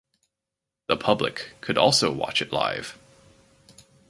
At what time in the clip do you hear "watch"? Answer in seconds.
2.11-2.41